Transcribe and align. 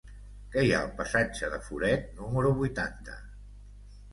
Què 0.53 0.63
hi 0.67 0.71
ha 0.77 0.79
al 0.85 0.95
passatge 1.01 1.49
de 1.55 1.59
Foret 1.67 2.09
número 2.23 2.55
vuitanta? 2.63 3.19